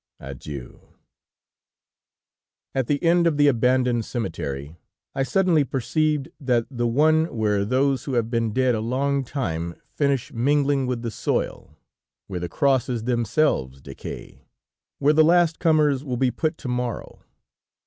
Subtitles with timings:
[0.19, 0.95] Adieu!
[2.73, 4.79] "At the end of the abandoned cemetery,
[5.13, 9.75] I suddenly perceived that the one where those who have been dead a long time
[9.93, 11.77] finish mingling with the soil,
[12.25, 14.47] where the crosses themselves decay,
[14.97, 17.23] where the last comers will be put to morrow.